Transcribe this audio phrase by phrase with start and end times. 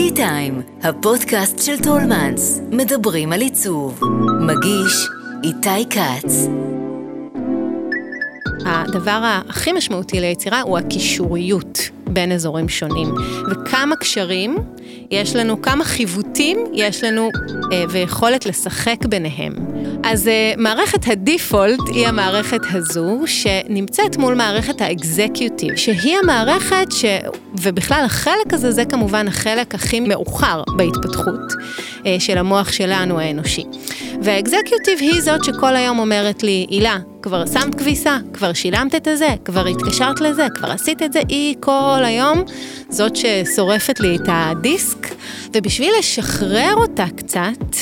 [0.00, 4.00] טי טיים, הפודקאסט של טולמנס, מדברים על עיצוב.
[4.40, 5.08] מגיש
[5.44, 6.46] איתי כץ.
[8.66, 11.78] הדבר הכי משמעותי ליצירה הוא הקישוריות
[12.10, 13.14] בין אזורים שונים,
[13.50, 14.56] וכמה קשרים
[15.10, 17.30] יש לנו, כמה חיווטים יש לנו
[17.72, 19.52] אה, ויכולת לשחק ביניהם.
[20.04, 27.04] אז אה, מערכת הדיפולט היא המערכת הזו שנמצאת מול מערכת האקזקיוטיב, שהיא המערכת ש...
[27.60, 31.52] ובכלל החלק הזה זה כמובן החלק הכי מאוחר בהתפתחות
[32.06, 33.64] אה, של המוח שלנו האנושי.
[34.22, 39.28] והאקזקיוטיב היא זאת שכל היום אומרת לי, הילה, כבר שמת כביסה, כבר שילמת את הזה,
[39.44, 42.42] כבר התקשרת לזה, כבר עשית את זה, היא כל היום
[42.88, 45.14] זאת ששורפת לי את הדיסק,
[45.54, 47.76] ובשביל לשחרר אותה קצת,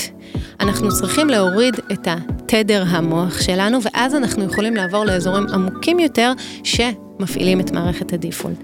[0.60, 6.32] אנחנו צריכים להוריד את התדר המוח שלנו, ואז אנחנו יכולים לעבור לאזורים עמוקים יותר
[6.64, 8.58] שמפעילים את מערכת הדיפולט.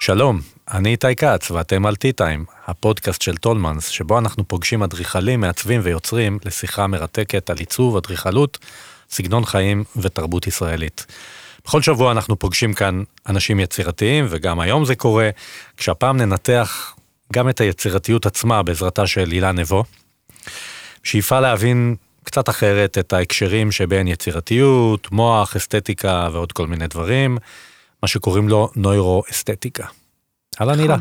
[0.00, 0.40] שלום,
[0.74, 6.38] אני איתי כץ ואתם על טי-טיים, הפודקאסט של טולמנס, שבו אנחנו פוגשים אדריכלים, מעצבים ויוצרים
[6.44, 8.58] לשיחה מרתקת על עיצוב, אדריכלות,
[9.14, 11.06] סגנון חיים ותרבות ישראלית.
[11.64, 15.30] בכל שבוע אנחנו פוגשים כאן אנשים יצירתיים, וגם היום זה קורה,
[15.76, 16.94] כשהפעם ננתח
[17.32, 19.84] גם את היצירתיות עצמה בעזרתה של הילה נבו.
[21.02, 27.38] שאיפה להבין קצת אחרת את ההקשרים שבין יצירתיות, מוח, אסתטיקה ועוד כל מיני דברים,
[28.02, 29.86] מה שקוראים לו נוירו-אסתטיקה.
[30.60, 30.96] אהלן הילה.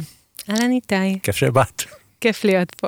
[0.50, 1.84] אהלן איתי, כיף שבאת.
[2.24, 2.88] כיף להיות פה.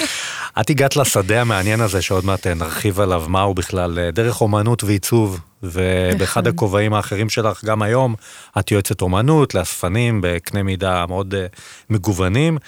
[0.60, 5.40] את הגעת לשדה המעניין הזה שעוד מעט נרחיב עליו מהו בכלל אה, דרך אומנות ועיצוב
[5.62, 6.54] ובאחד נכון.
[6.54, 8.14] הכובעים האחרים שלך גם היום
[8.58, 11.46] את יועצת אומנות לאספנים בקנה מידה מאוד אה,
[11.90, 12.58] מגוונים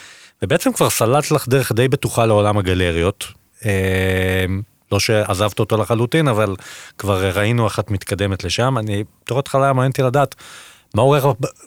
[0.42, 3.24] ובעצם כבר סללת לך דרך די בטוחה לעולם הגלריות.
[3.64, 4.44] אה,
[4.92, 6.56] לא שעזבת אותו לחלוטין אבל
[6.98, 10.34] כבר ראינו איך את מתקדמת לשם אני בתור התחלה מעניין אותי לדעת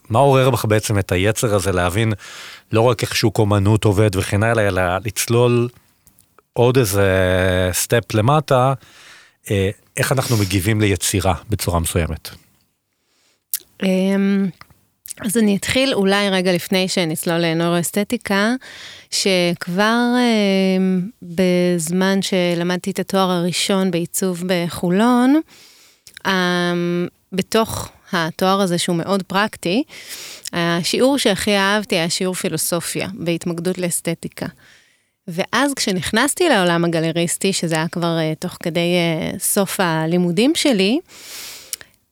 [0.09, 2.13] מה עורר, בך בעצם את היצר הזה להבין
[2.72, 5.69] לא רק איך שוק אומנות עובד וכן הלאה, אלא לצלול
[6.53, 7.09] עוד איזה
[7.73, 8.73] סטפ למטה,
[9.51, 12.29] אה, איך אנחנו מגיבים ליצירה בצורה מסוימת.
[13.84, 14.50] אמ,
[15.25, 18.53] אז אני אתחיל אולי רגע לפני שנצלול לנוירואסתטיקה,
[19.11, 25.41] שכבר אמ, בזמן שלמדתי את התואר הראשון בעיצוב בחולון,
[26.28, 29.84] אמ, בתוך התואר הזה שהוא מאוד פרקטי,
[30.53, 34.46] השיעור שהכי אהבתי היה שיעור פילוסופיה בהתמקדות לאסתטיקה.
[35.28, 38.96] ואז כשנכנסתי לעולם הגלריסטי, שזה היה כבר uh, תוך כדי
[39.36, 41.00] uh, סוף הלימודים שלי,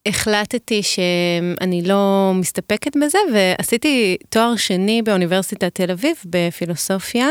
[0.06, 7.28] החלטתי שאני לא מסתפקת בזה, ועשיתי תואר שני באוניברסיטת תל אביב בפילוסופיה,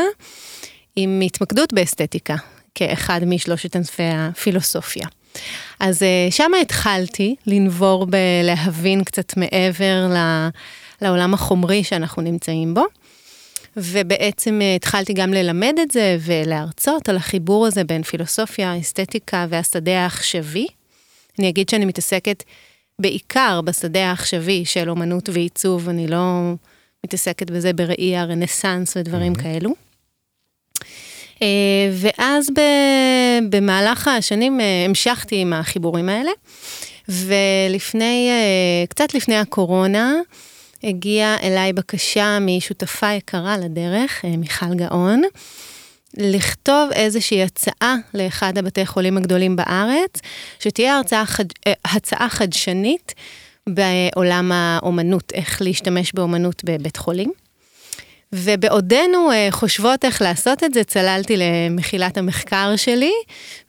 [0.95, 2.35] עם התמקדות באסתטיקה,
[2.75, 5.07] כאחד משלושת ענפי הפילוסופיה.
[5.79, 10.07] אז uh, שם התחלתי לנבור בלהבין קצת מעבר
[11.01, 12.83] לעולם החומרי שאנחנו נמצאים בו.
[13.77, 19.99] ובעצם uh, התחלתי גם ללמד את זה ולהרצות על החיבור הזה בין פילוסופיה, אסתטיקה והשדה
[20.03, 20.67] העכשווי.
[21.39, 22.43] אני אגיד שאני מתעסקת
[22.99, 26.53] בעיקר בשדה העכשווי של אומנות ועיצוב, אני לא
[27.05, 29.41] מתעסקת בזה בראי הרנסאנס ודברים mm-hmm.
[29.41, 29.86] כאלו.
[31.41, 31.47] אה,
[31.91, 32.47] ואז
[33.49, 36.31] במהלך השנים אה, המשכתי עם החיבורים האלה,
[37.09, 40.13] ולפני, אה, קצת לפני הקורונה,
[40.83, 45.21] הגיעה אליי בקשה משותפה יקרה לדרך, מיכל גאון,
[46.17, 50.19] לכתוב איזושהי הצעה לאחד הבתי חולים הגדולים בארץ,
[50.59, 51.45] שתהיה הרצאה חד,
[51.85, 53.13] הצעה חדשנית
[53.69, 57.31] בעולם האומנות, איך להשתמש באומנות בבית חולים.
[58.33, 63.13] ובעודנו uh, חושבות איך לעשות את זה, צללתי למחילת המחקר שלי,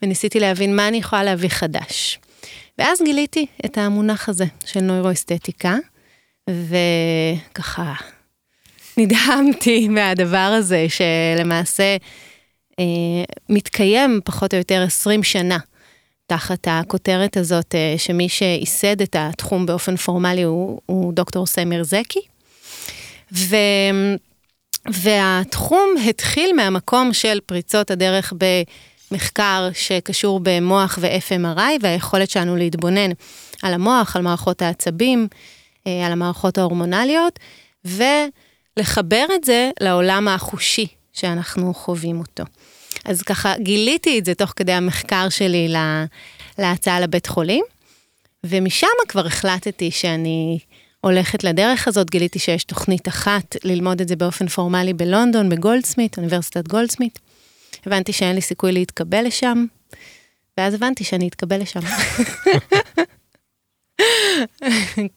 [0.01, 2.19] וניסיתי להבין מה אני יכולה להביא חדש.
[2.77, 5.75] ואז גיליתי את המונח הזה של נוירואסתטיקה,
[6.49, 7.93] וככה
[8.97, 11.97] נדהמתי מהדבר הזה, שלמעשה
[12.71, 12.83] uh,
[13.49, 15.57] מתקיים פחות או יותר 20 שנה.
[16.27, 22.21] תחת הכותרת הזאת, uh, שמי שייסד את התחום באופן פורמלי הוא, הוא דוקטור סמיר זקי.
[23.33, 23.55] ו...
[24.87, 28.33] והתחום התחיל מהמקום של פריצות הדרך
[29.11, 33.11] במחקר שקשור במוח ו-FMRI והיכולת שלנו להתבונן
[33.63, 35.27] על המוח, על מערכות העצבים,
[35.87, 37.39] אה, על המערכות ההורמונליות,
[37.85, 42.43] ולחבר את זה לעולם החושי שאנחנו חווים אותו.
[43.05, 46.05] אז ככה גיליתי את זה תוך כדי המחקר שלי לה,
[46.57, 47.63] להצעה לבית חולים,
[48.43, 50.59] ומשם כבר החלטתי שאני
[51.01, 56.67] הולכת לדרך הזאת, גיליתי שיש תוכנית אחת ללמוד את זה באופן פורמלי בלונדון, בגולדסמית, אוניברסיטת
[56.67, 57.19] גולדסמית.
[57.85, 59.65] הבנתי שאין לי סיכוי להתקבל לשם,
[60.57, 61.79] ואז הבנתי שאני אתקבל לשם.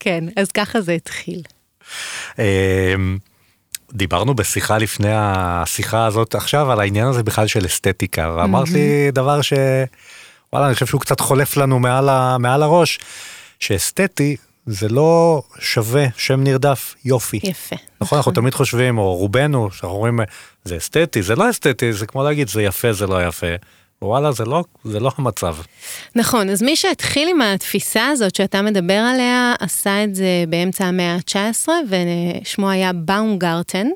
[0.01, 1.43] כן, אז ככה זה התחיל.
[2.39, 3.19] אמ,
[3.93, 9.43] דיברנו בשיחה לפני השיחה הזאת עכשיו על העניין הזה בכלל של אסתטיקה, ואמרת לי דבר
[9.43, 9.53] ש...
[10.53, 12.37] וואלה, אני חושב שהוא קצת חולף לנו מעל, ה...
[12.39, 12.99] מעל הראש,
[13.61, 14.37] שאסתטי
[14.67, 17.41] זה לא שווה שם נרדף יופי.
[17.43, 17.77] יפה.
[18.01, 20.21] נכון, אנחנו תמיד חושבים, או רובנו, שאנחנו אומרים,
[20.65, 23.47] זה אסתטי, זה לא אסתטי, זה כמו להגיד, זה יפה, זה לא יפה.
[24.03, 25.57] וואלה, זה לא, זה לא המצב.
[26.17, 31.15] נכון, אז מי שהתחיל עם התפיסה הזאת שאתה מדבר עליה, עשה את זה באמצע המאה
[31.15, 33.87] ה-19, ושמו היה באומגרטן,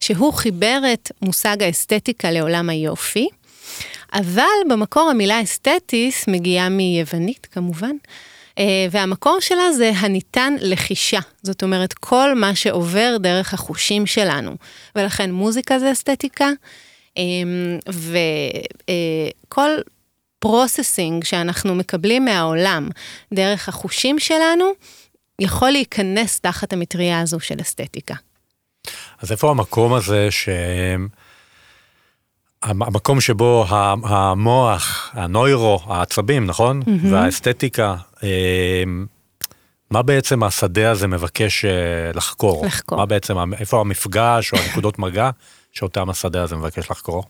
[0.00, 3.28] שהוא חיבר את מושג האסתטיקה לעולם היופי,
[4.14, 7.96] אבל במקור המילה אסתטיס מגיעה מיוונית כמובן.
[8.60, 14.56] אה, והמקור שלה זה הניתן לחישה, זאת אומרת כל מה שעובר דרך החושים שלנו,
[14.96, 16.48] ולכן מוזיקה זה אסתטיקה,
[17.16, 17.78] אמ,
[19.46, 19.70] וכל
[20.38, 22.88] processing שאנחנו מקבלים מהעולם
[23.34, 24.64] דרך החושים שלנו,
[25.38, 28.14] יכול להיכנס תחת המטריה הזו של אסתטיקה.
[29.22, 30.48] אז איפה המקום הזה ש...
[32.62, 33.64] המקום שבו
[34.04, 36.82] המוח, הנוירו, העצבים, נכון?
[36.82, 37.06] Mm-hmm.
[37.10, 39.06] והאסתטיקה, אמ,
[39.90, 41.70] מה בעצם השדה הזה מבקש אה,
[42.14, 42.66] לחקור?
[42.66, 42.98] לחקור.
[42.98, 45.30] מה בעצם, איפה המפגש או הנקודות מגע
[45.72, 47.24] שאותם השדה הזה מבקש לחקור?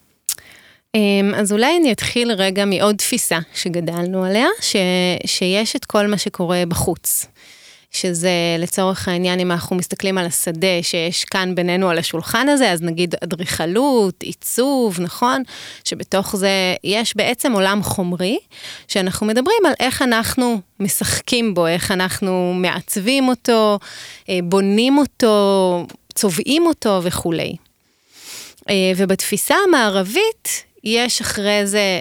[0.95, 4.77] אמ, אז אולי אני אתחיל רגע מעוד תפיסה שגדלנו עליה, ש,
[5.27, 7.27] שיש את כל מה שקורה בחוץ.
[7.91, 12.83] שזה לצורך העניין, אם אנחנו מסתכלים על השדה שיש כאן בינינו על השולחן הזה, אז
[12.83, 15.43] נגיד אדריכלות, עיצוב, נכון?
[15.85, 18.39] שבתוך זה יש בעצם עולם חומרי,
[18.89, 23.79] שאנחנו מדברים על איך אנחנו משחקים בו, איך אנחנו מעצבים אותו,
[24.29, 27.57] אה, בונים אותו, צובעים אותו וכולי.
[28.71, 31.99] אה, ובתפיסה המערבית, יש אחרי זה,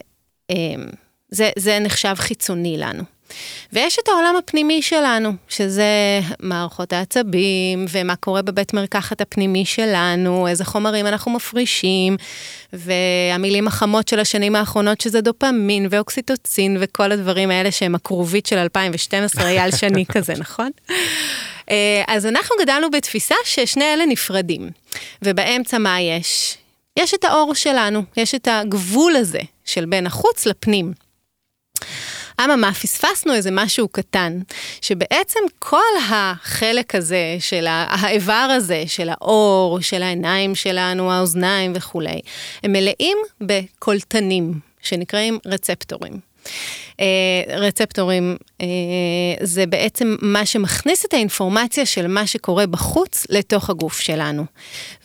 [0.52, 0.56] אה,
[1.30, 3.19] זה, זה נחשב חיצוני לנו.
[3.74, 10.66] ויש את העולם הפנימי שלנו, שזה מערכות העצבים, ומה קורה בבית מרקחת הפנימי שלנו, איזה
[10.66, 12.18] חומרים אנחנו מפרישים,
[12.74, 19.50] והמילים החמות של השנים האחרונות, שזה דופמין ואוקסיטוצין, וכל הדברים האלה שהם הכרובית של 2012,
[19.50, 20.70] אייל שני כזה, נכון?
[21.70, 24.70] אה, אז אנחנו גדלנו בתפיסה ששני אלה נפרדים,
[25.22, 26.58] ובאמצע מה יש?
[27.00, 30.94] יש את האור שלנו, יש את הגבול הזה של בין החוץ לפנים.
[32.44, 34.40] אממה, פספסנו איזה משהו קטן,
[34.82, 42.20] שבעצם כל החלק הזה של האיבר הזה, של האור, של העיניים שלנו, האוזניים וכולי,
[42.64, 46.30] הם מלאים בקולטנים, שנקראים רצפטורים.
[46.92, 47.02] Uh,
[47.50, 48.66] רצפטורים uh,
[49.42, 54.46] זה בעצם מה שמכניס את האינפורמציה של מה שקורה בחוץ לתוך הגוף שלנו.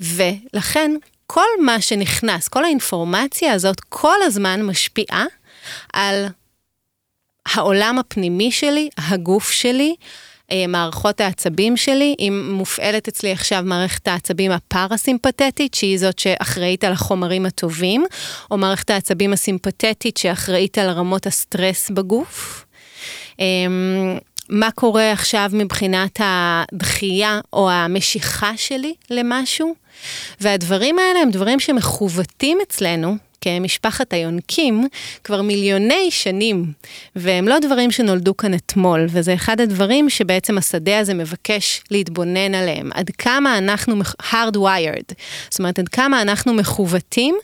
[0.01, 0.91] ולכן
[1.27, 5.25] כל מה שנכנס, כל האינפורמציה הזאת כל הזמן משפיעה
[5.93, 6.27] על
[7.47, 9.95] העולם הפנימי שלי, הגוף שלי,
[10.53, 16.93] אה, מערכות העצבים שלי, אם מופעלת אצלי עכשיו מערכת העצבים הפרסימפטית, שהיא זאת שאחראית על
[16.93, 18.05] החומרים הטובים,
[18.51, 22.65] או מערכת העצבים הסימפטית שאחראית על רמות הסטרס בגוף.
[23.39, 24.19] אמ,
[24.49, 29.75] מה קורה עכשיו מבחינת הדחייה או המשיכה שלי למשהו?
[30.41, 34.87] והדברים האלה הם דברים שמכוותים אצלנו כמשפחת היונקים
[35.25, 36.73] כבר מיליוני שנים,
[37.17, 42.91] והם לא דברים שנולדו כאן אתמול, וזה אחד הדברים שבעצם השדה הזה מבקש להתבונן עליהם.
[42.95, 45.15] עד כמה אנחנו hardwired,
[45.51, 47.35] זאת אומרת, עד כמה אנחנו מכוותים,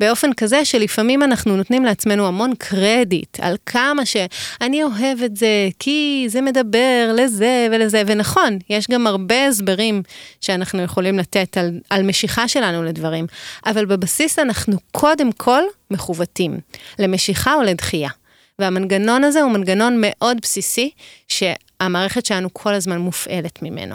[0.00, 6.26] באופן כזה שלפעמים אנחנו נותנים לעצמנו המון קרדיט על כמה שאני אוהב את זה, כי
[6.28, 10.02] זה מדבר לזה ולזה, ונכון, יש גם הרבה הסברים
[10.40, 13.26] שאנחנו יכולים לתת על, על משיכה שלנו לדברים,
[13.66, 16.58] אבל בבסיס אנחנו קודם כל מכוותים,
[16.98, 18.10] למשיכה או לדחייה.
[18.58, 20.90] והמנגנון הזה הוא מנגנון מאוד בסיסי,
[21.28, 23.94] שהמערכת שלנו כל הזמן מופעלת ממנו.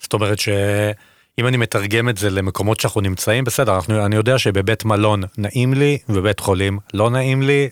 [0.00, 4.84] זאת אומרת שאם אני מתרגם את זה למקומות שאנחנו נמצאים, בסדר, אנחנו, אני יודע שבבית
[4.84, 7.68] מלון נעים לי, ובבית חולים לא נעים לי,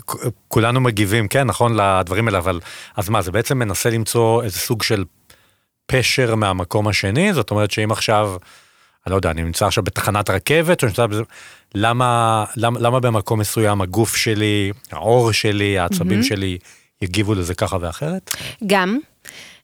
[0.00, 2.60] וכולנו מגיבים, כן, נכון, לדברים האלה, אבל
[2.96, 5.04] אז מה, זה בעצם מנסה למצוא איזה סוג של
[5.86, 7.34] פשר מהמקום השני?
[7.34, 8.36] זאת אומרת שאם עכשיו...
[9.06, 11.22] אני לא יודע, אני נמצא עכשיו בתחנת רכבת, או נמצא בזה,
[11.74, 16.24] למה, למה, למה במקום מסוים הגוף שלי, העור שלי, העצבים mm-hmm.
[16.24, 16.58] שלי,
[17.02, 18.36] יגיבו לזה ככה ואחרת?
[18.66, 18.98] גם.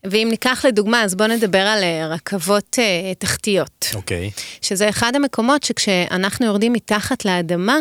[0.05, 3.87] ואם ניקח לדוגמה, אז בואו נדבר על אה, רכבות uh, תחתיות.
[3.95, 4.31] אוקיי.
[4.35, 4.41] Okay.
[4.63, 7.77] שזה אחד המקומות שכשאנחנו יורדים מתחת לאדמה,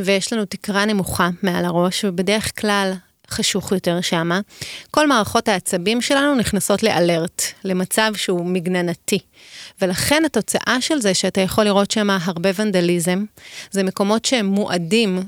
[0.00, 2.92] ויש לנו תקרה נמוכה מעל הראש, ובדרך כלל
[3.30, 4.40] חשוך יותר שמה,
[4.90, 9.18] כל מערכות העצבים שלנו נכנסות לאלרט, למצב שהוא מגננתי.
[9.82, 13.24] ולכן התוצאה של זה שאתה יכול לראות שם הרבה ונדליזם,
[13.70, 15.22] זה מקומות שהם מועדים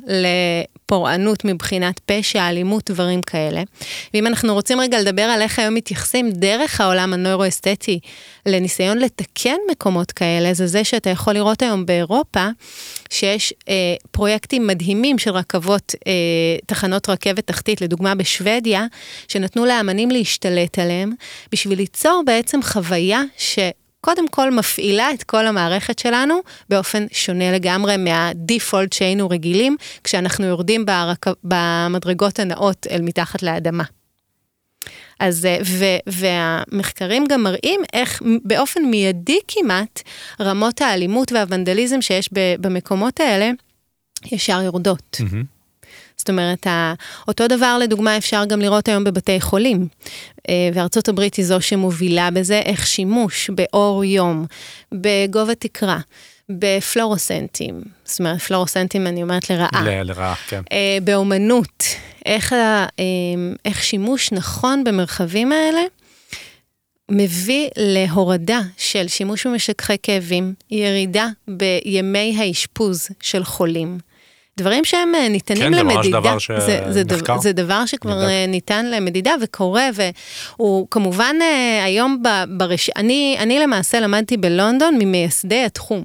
[0.90, 3.62] פורענות מבחינת פשע, אלימות, דברים כאלה.
[4.14, 8.00] ואם אנחנו רוצים רגע לדבר על איך היום מתייחסים דרך העולם הנוירו-אסתטי
[8.46, 12.48] לניסיון לתקן מקומות כאלה, זה זה שאתה יכול לראות היום באירופה,
[13.10, 13.74] שיש אה,
[14.10, 16.12] פרויקטים מדהימים של רכבות, אה,
[16.66, 18.86] תחנות רכבת תחתית, לדוגמה בשוודיה,
[19.28, 21.12] שנתנו לאמנים להשתלט עליהם,
[21.52, 23.58] בשביל ליצור בעצם חוויה ש...
[24.00, 30.86] קודם כל מפעילה את כל המערכת שלנו באופן שונה לגמרי מהדיפולט שהיינו רגילים כשאנחנו יורדים
[30.86, 31.26] ברק...
[31.44, 33.84] במדרגות הנאות אל מתחת לאדמה.
[35.20, 40.02] אז, אה, ו, והמחקרים גם מראים איך באופן מיידי כמעט
[40.40, 42.28] רמות האלימות והוונדליזם שיש
[42.60, 43.50] במקומות האלה
[44.32, 45.20] ישר יורדות.
[45.20, 45.59] Mm-hmm.
[46.20, 46.66] זאת אומרת,
[47.28, 49.88] אותו דבר לדוגמה אפשר גם לראות היום בבתי חולים,
[50.48, 54.46] אה, וארצות הברית היא זו שמובילה בזה, איך שימוש באור יום,
[54.94, 55.98] בגובה תקרה.
[56.58, 59.82] בפלורוסנטים, זאת אומרת פלורוסנטים אני אומרת לרעה.
[59.84, 60.62] ל- לרעה, כן.
[60.72, 61.84] אה, באומנות,
[62.26, 62.86] איך, אה,
[63.64, 65.80] איך שימוש נכון במרחבים האלה
[67.10, 73.98] מביא להורדה של שימוש במשככי כאבים, ירידה בימי האשפוז של חולים.
[74.60, 76.02] דברים שהם אה, ניתנים כן, למדידה.
[76.02, 76.92] כן, זה ממש דבר שנחקר.
[76.92, 77.02] זה, זה,
[77.40, 78.28] זה דבר שכבר נבדק.
[78.28, 82.90] אה, ניתן למדידה וקורה, והוא כמובן אה, היום ברש...
[82.96, 86.04] אני, אני למעשה למדתי בלונדון ממייסדי התחום.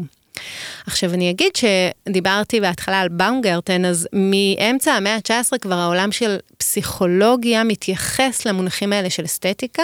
[0.88, 7.64] עכשיו אני אגיד שדיברתי בהתחלה על באונגרטן, אז מאמצע המאה ה-19 כבר העולם של פסיכולוגיה
[7.64, 9.84] מתייחס למונחים האלה של אסתטיקה,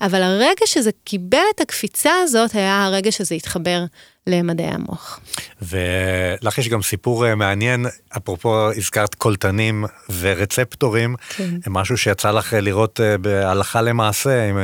[0.00, 3.84] אבל הרגע שזה קיבל את הקפיצה הזאת היה הרגע שזה התחבר
[4.28, 5.20] למדעי המוח.
[5.62, 9.84] ולך יש גם סיפור אה, מעניין, אפרופו הזכרת קולטנים
[10.20, 11.50] ורצפטורים, כן.
[11.66, 14.58] משהו שיצא לך אה, לראות אה, בהלכה למעשה, עם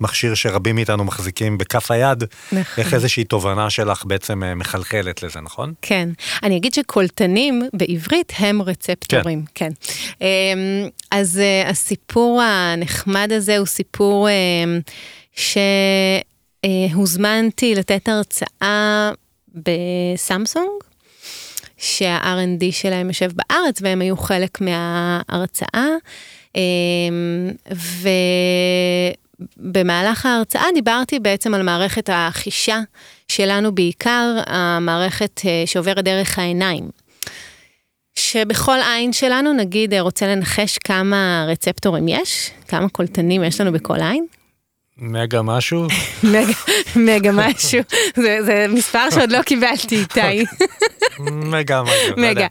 [0.00, 2.84] מכשיר שרבים מאיתנו מחזיקים בכף היד, נכון.
[2.84, 5.72] איך איזושהי תובנה שלך בעצם מחלחלת לזה, נכון?
[5.82, 6.08] כן.
[6.42, 9.68] אני אגיד שקולטנים בעברית הם רצפטורים, כן.
[10.18, 10.24] כן.
[10.26, 14.28] אמ, אז הסיפור הנחמד הזה הוא סיפור
[15.36, 15.58] ש...
[16.66, 19.10] אה, הוזמנתי לתת הרצאה
[19.54, 20.70] בסמסונג,
[21.78, 25.88] שה-R&D שלהם יושב בארץ והם היו חלק מההרצאה.
[26.56, 26.62] אה,
[29.60, 32.80] ובמהלך ההרצאה דיברתי בעצם על מערכת החישה
[33.28, 36.90] שלנו בעיקר, המערכת אה, שעוברת דרך העיניים.
[38.18, 44.26] שבכל עין שלנו, נגיד, רוצה לנחש כמה רצפטורים יש, כמה קולטנים יש לנו בכל עין?
[44.98, 45.86] מגה משהו?
[46.96, 47.80] מגה משהו,
[48.16, 50.44] זה מספר שעוד לא קיבלתי איתי.
[51.20, 52.46] מגה משהו, לא מגה.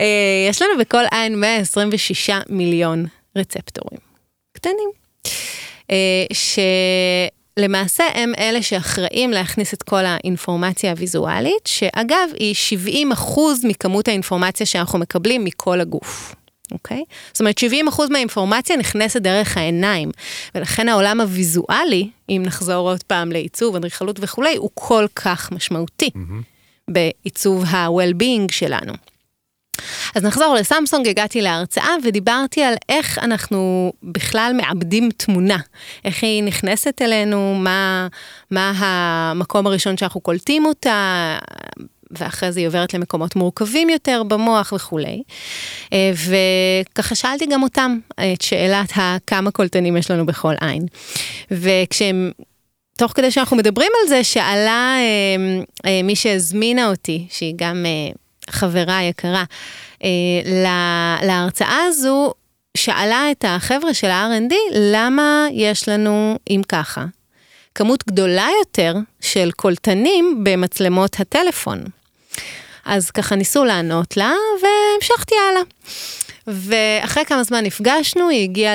[0.00, 3.06] אה, יש לנו בכל עין 126 מיליון
[3.36, 3.98] רצפטורים.
[4.52, 4.90] קטנים.
[5.90, 6.24] אה,
[7.58, 14.66] שלמעשה הם אלה שאחראים להכניס את כל האינפורמציה הוויזואלית, שאגב היא 70 אחוז מכמות האינפורמציה
[14.66, 16.34] שאנחנו מקבלים מכל הגוף.
[16.72, 17.04] אוקיי?
[17.32, 17.62] זאת אומרת 70%
[18.10, 20.10] מהאינפורמציה נכנסת דרך העיניים,
[20.54, 26.90] ולכן העולם הוויזואלי, אם נחזור עוד פעם לעיצוב, אדריכלות וכולי, הוא כל כך משמעותי mm-hmm.
[26.90, 28.92] בעיצוב ה-well-being שלנו.
[30.14, 35.58] אז נחזור לסמסונג, הגעתי להרצאה ודיברתי על איך אנחנו בכלל מעבדים תמונה,
[36.04, 38.08] איך היא נכנסת אלינו, מה,
[38.50, 41.38] מה המקום הראשון שאנחנו קולטים אותה,
[42.18, 45.22] ואחרי זה היא עוברת למקומות מורכבים יותר במוח וכולי.
[45.92, 46.12] אה,
[46.90, 50.86] וככה שאלתי גם אותם את שאלת הכמה קולטנים יש לנו בכל עין.
[51.50, 52.30] וכשהם...
[52.98, 57.86] תוך כדי שאנחנו מדברים על זה, שאלה אה, אה, מי שהזמינה אותי, שהיא גם
[58.50, 59.44] חברה יקרה,
[61.22, 62.32] להרצאה הזו,
[62.76, 67.04] שאלה את החבר'ה של ה-R&D, למה יש לנו, אם ככה,
[67.76, 71.84] כמות גדולה יותר של קולטנים במצלמות הטלפון.
[72.84, 75.62] אז ככה ניסו לענות לה, והמשכתי הלאה.
[76.46, 78.74] ואחרי כמה זמן נפגשנו, היא הגיעה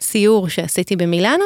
[0.00, 1.44] לסיור שעשיתי במילאנו,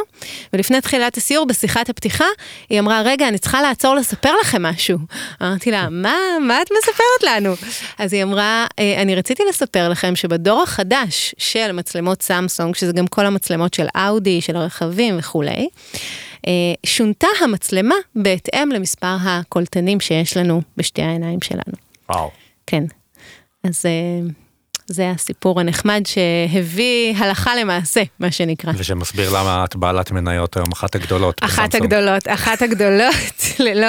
[0.53, 2.25] ולפני תחילת הסיור, בשיחת הפתיחה,
[2.71, 4.99] היא אמרה, רגע, אני צריכה לעצור לספר לכם משהו.
[5.43, 7.55] אמרתי לה, מה, מה את מספרת לנו?
[7.99, 13.07] אז היא אמרה, אה, אני רציתי לספר לכם שבדור החדש של מצלמות סמסונג, שזה גם
[13.07, 15.67] כל המצלמות של אאודי, של הרכבים וכולי, אה,
[16.87, 21.75] שונתה המצלמה בהתאם למספר הקולטנים שיש לנו בשתי העיניים שלנו.
[22.09, 22.31] וואו.
[22.67, 22.85] כן.
[23.65, 24.31] אז אה,
[24.87, 28.73] זה הסיפור הנחמד שהביא הלכה למעשה, מה שנקרא.
[28.77, 31.41] ושמסביר למה את בעלת מניות היום, אחת הגדולות.
[31.41, 33.15] אחת הגדולות, אחת הגדולות,
[33.65, 33.89] ללא,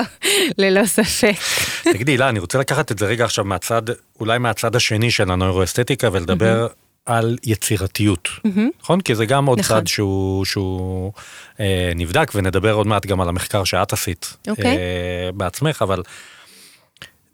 [0.58, 1.36] ללא ספק.
[1.84, 3.82] תגידי, הילה, אני רוצה לקחת את זה רגע עכשיו מהצד,
[4.20, 6.68] אולי מהצד השני של הנוירואסתטיקה ולדבר
[7.08, 8.60] על יצירתיות, mm-hmm.
[8.82, 9.02] נכון?
[9.02, 9.78] כי זה גם עוד נכון.
[9.80, 11.12] צד שהוא, שהוא
[11.60, 14.52] אה, נבדק, ונדבר עוד מעט גם על המחקר שאת עשית okay.
[14.52, 14.78] אוקיי.
[14.78, 16.04] אה, בעצמך, אבל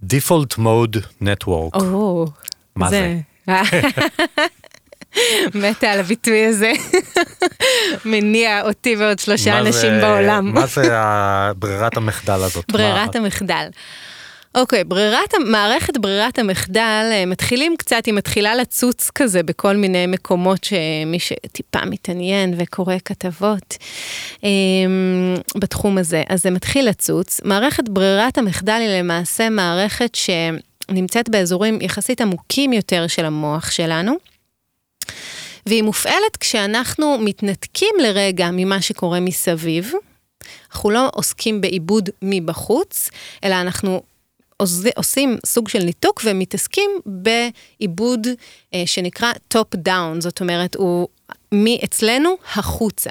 [0.03, 1.77] Default Mode Network.
[1.77, 2.29] Oh.
[2.75, 3.17] מה זה?
[5.55, 6.71] מתה על הביטוי הזה.
[8.05, 10.53] מניע אותי ועוד שלושה אנשים זה- בעולם.
[10.53, 10.89] מה זה
[11.59, 12.65] ברירת המחדל הזאת?
[12.71, 13.67] ברירת מה- המחדל.
[14.55, 20.07] אוקיי, ברירת, ה- מערכת ברירת המחדל, אה, מתחילים קצת, היא מתחילה לצוץ כזה בכל מיני
[20.07, 23.77] מקומות שמי שטיפה מתעניין וקורא כתבות
[24.43, 24.49] אה,
[25.57, 27.41] בתחום הזה, אז זה מתחיל לצוץ.
[27.43, 34.13] מערכת ברירת המחדל היא למעשה מערכת שנמצאת באזורים יחסית עמוקים יותר של המוח שלנו.
[35.65, 39.91] והיא מופעלת כשאנחנו מתנתקים לרגע ממה שקורה מסביב.
[40.71, 43.09] אנחנו לא עוסקים בעיבוד מבחוץ,
[43.43, 44.01] אלא אנחנו
[44.95, 48.27] עושים סוג של ניתוק ומתעסקים בעיבוד
[48.73, 51.07] אה, שנקרא top down, זאת אומרת, הוא
[51.51, 53.09] מאצלנו החוצה.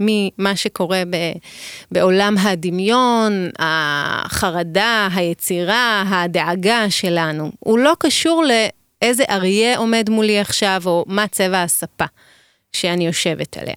[0.00, 1.16] ממה שקורה ב,
[1.90, 7.52] בעולם הדמיון, החרדה, היצירה, הדאגה שלנו.
[7.58, 12.04] הוא לא קשור לאיזה אריה עומד מולי עכשיו, או מה צבע הספה
[12.72, 13.74] שאני יושבת עליה.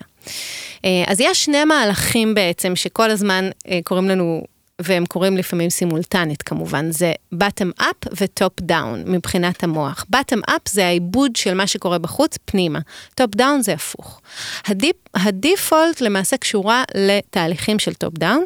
[0.85, 4.43] אה, אז יש שני מהלכים בעצם שכל הזמן אה, קוראים לנו,
[4.81, 10.05] והם קורים לפעמים סימולטנית כמובן, זה bottom up ו-top down מבחינת המוח.
[10.15, 12.79] bottom up זה העיבוד של מה שקורה בחוץ פנימה,
[13.21, 14.21] top down זה הפוך.
[14.65, 18.41] הדיפ, הדיפולט למעשה קשורה לתהליכים של down, אמ,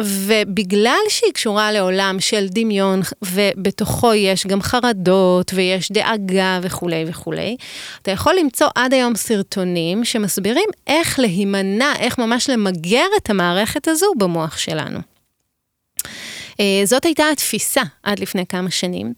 [0.00, 7.56] ובגלל שהיא קשורה לעולם של דמיון, ובתוכו יש גם חרדות ויש דאגה וכולי וכולי,
[8.02, 14.06] אתה יכול למצוא עד היום סרטונים שמסבירים איך להימנע, איך ממש למגר את המערכת הזו
[14.18, 14.98] במוח שלנו.
[16.60, 19.12] אה, זאת הייתה התפיסה עד לפני כמה שנים,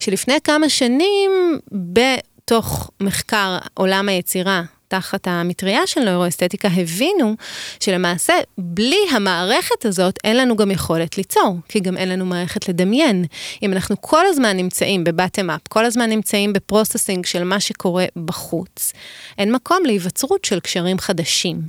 [0.00, 1.30] שלפני כמה שנים
[1.72, 7.36] בתוך מחקר עולם היצירה, תחת המטריה של נוירואסתטיקה, הבינו
[7.80, 13.24] שלמעשה בלי המערכת הזאת אין לנו גם יכולת ליצור, כי גם אין לנו מערכת לדמיין.
[13.62, 18.92] אם אנחנו כל הזמן נמצאים בבטם אפ, כל הזמן נמצאים בפרוססינג של מה שקורה בחוץ,
[19.38, 21.60] אין מקום להיווצרות של קשרים חדשים.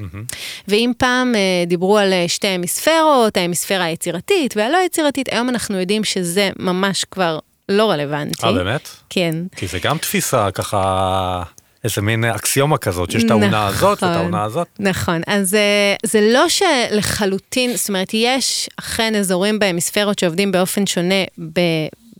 [0.67, 6.03] ואם פעם אה, דיברו על אה, שתי המיספרות, ההמיספירה היצירתית והלא יצירתית, היום אנחנו יודעים
[6.03, 8.45] שזה ממש כבר לא רלוונטי.
[8.45, 8.89] אה, באמת?
[9.09, 9.35] כן.
[9.55, 11.43] כי זה גם תפיסה ככה,
[11.83, 14.21] איזה מין אקסיומה כזאת, שיש את העונה הזאת ואת נכון.
[14.21, 14.67] העונה הזאת.
[14.79, 21.23] נכון, אז אה, זה לא שלחלוטין, זאת אומרת, יש אכן אזורים בהמיספרות שעובדים באופן שונה
[21.53, 21.59] ב...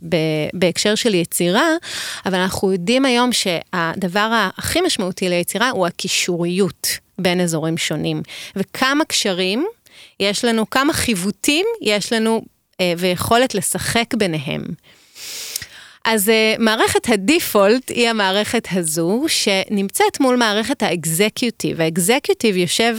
[0.10, 1.68] ב- בהקשר של יצירה,
[2.26, 6.88] אבל אנחנו יודעים היום שהדבר הכי משמעותי ליצירה הוא הקישוריות
[7.20, 8.22] בין אזורים שונים.
[8.56, 9.66] וכמה קשרים
[10.20, 12.42] יש לנו, כמה חיווטים יש לנו
[12.82, 14.64] אה, ויכולת לשחק ביניהם.
[16.06, 21.82] אז uh, מערכת הדיפולט היא המערכת הזו שנמצאת מול מערכת האקזקיוטיב.
[21.82, 22.98] האקזקיוטיב יושב,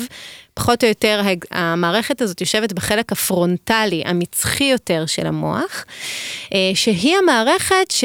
[0.55, 5.85] פחות או יותר, המערכת הזאת יושבת בחלק הפרונטלי, המצחי יותר של המוח,
[6.45, 8.05] uh, שהיא המערכת ש...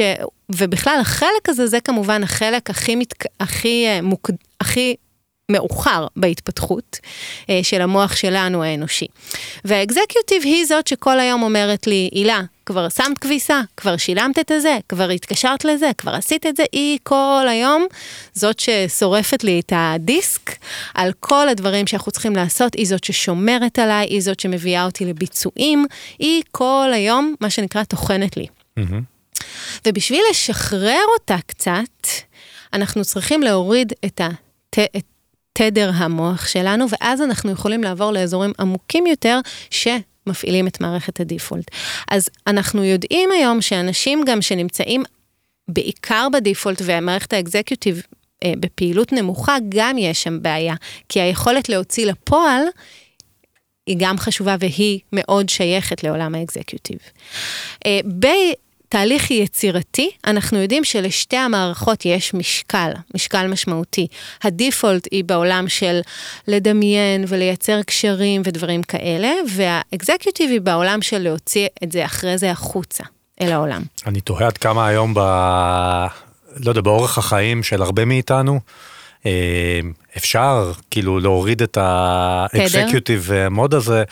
[0.56, 3.24] ובכלל החלק הזה זה כמובן החלק הכי, מתק...
[3.40, 4.30] הכי, uh, מוק...
[4.60, 4.94] הכי
[5.50, 6.98] מאוחר בהתפתחות
[7.50, 9.06] אה, של המוח שלנו האנושי.
[9.64, 14.78] והאקזקיוטיב היא זאת שכל היום אומרת לי, הילה, כבר שמת כביסה, כבר שילמת את הזה,
[14.88, 17.86] כבר התקשרת לזה, כבר עשית את זה, היא כל היום
[18.34, 20.50] זאת ששורפת לי את הדיסק
[20.94, 25.86] על כל הדברים שאנחנו צריכים לעשות, היא זאת ששומרת עליי, היא זאת שמביאה אותי לביצועים,
[26.18, 28.46] היא כל היום, מה שנקרא, טוחנת לי.
[28.76, 29.02] מהמם.
[29.86, 32.06] ובשביל לשחרר אותה קצת,
[32.72, 34.78] אנחנו צריכים להוריד את, הת...
[34.96, 35.04] את
[35.52, 39.40] תדר המוח שלנו, ואז אנחנו יכולים לעבור לאזורים עמוקים יותר,
[40.34, 41.70] שמפעילים את מערכת הדיפולט.
[42.10, 45.02] אז אנחנו יודעים היום שאנשים גם שנמצאים
[45.68, 48.02] בעיקר בדיפולט והמערכת האקזקיוטיב
[48.44, 50.74] אה, בפעילות נמוכה, גם יש שם בעיה,
[51.08, 52.62] כי היכולת להוציא לפועל
[53.86, 56.98] היא גם חשובה והיא מאוד שייכת לעולם האקזקיוטיב.
[57.86, 58.00] אה,
[58.90, 64.06] בתהליך יצירתי, אנחנו יודעים שלשתי המערכות יש משקל, משקל משמעותי.
[64.42, 66.00] הדיפולט היא בעולם של
[66.48, 73.04] לדמיין ולייצר קשרים ודברים כאלה, והאקזקיוטיב היא בעולם של להוציא את זה אחרי זה החוצה,
[73.40, 73.82] אל העולם.
[74.06, 75.20] אני תוהה עד כמה היום ב...
[76.56, 78.60] לא יודע, באורח החיים של הרבה מאיתנו,
[79.26, 79.80] אה,
[80.16, 84.04] אפשר כאילו להוריד את האקזקיוטיב מוד הזה.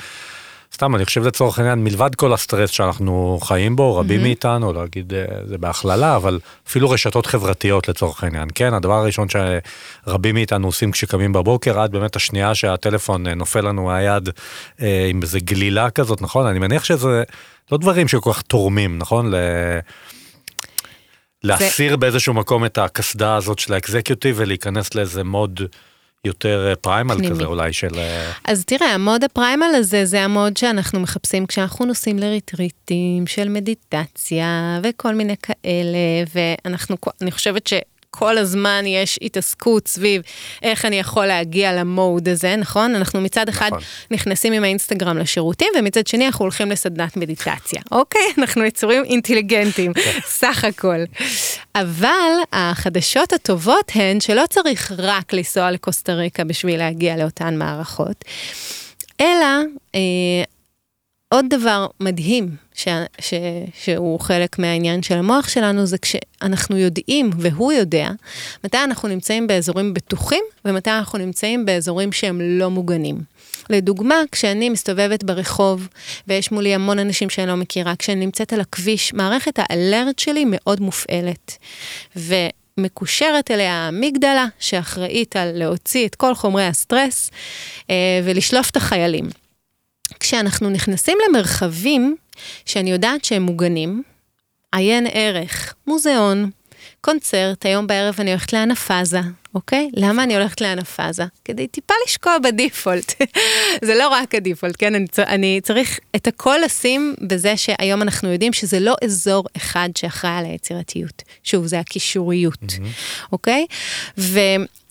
[0.78, 5.14] סתם, אני חושב לצורך העניין, מלבד כל הסטרס שאנחנו חיים בו, רבים מאיתנו, לא אגיד
[5.14, 8.74] אה, זה בהכללה, אבל אפילו רשתות חברתיות לצורך העניין, כן?
[8.74, 14.28] הדבר הראשון שרבים מאיתנו עושים כשקמים בבוקר, עד באמת השנייה שהטלפון אה, נופל לנו מהיד
[14.82, 16.46] אה, עם איזה גלילה כזאת, נכון?
[16.46, 17.22] אני מניח שזה
[17.72, 19.34] לא דברים שכל כך תורמים, נכון?
[19.34, 19.36] ל...
[21.44, 25.60] להסיר באיזשהו מקום את הקסדה הזאת של האקזקיוטיב ולהיכנס לאיזה מוד
[26.24, 27.34] יותר פריימל פנימי.
[27.34, 27.98] כזה אולי של...
[27.98, 34.80] אה, אז תראה, המוד הפריימל הזה זה המוד שאנחנו מחפשים כשאנחנו נוסעים לריטריטים של מדיטציה
[34.82, 35.98] וכל מיני כאלה,
[36.34, 37.74] ואנחנו, אני חושבת ש...
[38.10, 40.22] כל הזמן יש התעסקות סביב
[40.62, 42.94] איך אני יכול להגיע למוד הזה, נכון?
[42.94, 43.80] אנחנו מצד אחד נכון.
[44.10, 48.22] נכנסים עם האינסטגרם לשירותים, ומצד שני אנחנו הולכים לסדנת מדיטציה, אוקיי?
[48.38, 49.92] אנחנו יצורים אינטליגנטים,
[50.26, 51.04] סך הכל.
[51.74, 58.24] אבל החדשות הטובות הן שלא צריך רק לנסוע לקוסטה ריקה בשביל להגיע לאותן מערכות,
[59.20, 59.46] אלא
[59.94, 60.00] אה,
[61.28, 62.88] עוד דבר מדהים ש,
[63.20, 63.34] ש,
[63.82, 68.10] שהוא חלק מהעניין של המוח שלנו זה כשאנחנו יודעים, והוא יודע,
[68.64, 73.20] מתי אנחנו נמצאים באזורים בטוחים ומתי אנחנו נמצאים באזורים שהם לא מוגנים.
[73.70, 75.88] לדוגמה, כשאני מסתובבת ברחוב
[76.28, 80.80] ויש מולי המון אנשים שאני לא מכירה, כשאני נמצאת על הכביש, מערכת האלרט שלי מאוד
[80.80, 81.56] מופעלת.
[82.16, 82.34] ו...
[82.80, 87.30] מקושרת אליה האמיגדלה, שאחראית על להוציא את כל חומרי הסטרס
[87.90, 89.28] אה, ולשלוף את החיילים.
[90.20, 92.16] כשאנחנו נכנסים למרחבים
[92.66, 94.02] שאני יודעת שהם מוגנים,
[94.72, 96.50] עיין ערך, מוזיאון,
[97.00, 99.20] קונצרט, היום בערב אני הולכת לאנפאזה,
[99.54, 99.90] אוקיי?
[99.94, 101.24] למה אני הולכת לאנפאזה?
[101.44, 103.12] כדי טיפה לשקוע בדיפולט.
[103.86, 104.94] זה לא רק הדיפולט, כן?
[104.94, 109.88] אני, צר, אני צריך את הכל לשים בזה שהיום אנחנו יודעים שזה לא אזור אחד
[109.98, 111.22] שאחראי על היצירתיות.
[111.44, 113.28] שוב, זה הקישוריות, mm-hmm.
[113.32, 113.66] אוקיי?
[114.18, 114.40] ו,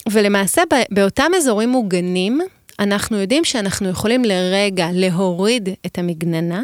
[0.10, 2.42] ולמעשה באותם אזורים מוגנים,
[2.80, 6.62] אנחנו יודעים שאנחנו יכולים לרגע להוריד את המגננה,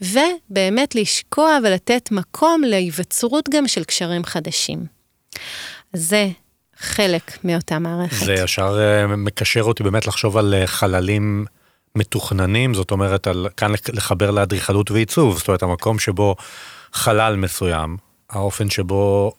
[0.00, 4.86] ובאמת לשקוע ולתת מקום להיווצרות גם של קשרים חדשים.
[5.92, 6.28] זה
[6.78, 8.26] חלק מאותה מערכת.
[8.26, 11.44] זה ישר אה, מקשר אותי באמת לחשוב על אה, חללים
[11.96, 16.36] מתוכננים, זאת אומרת, על, כאן לחבר לאדריכלות ועיצוב, זאת אומרת, המקום שבו
[16.92, 17.96] חלל מסוים,
[18.30, 19.32] האופן שבו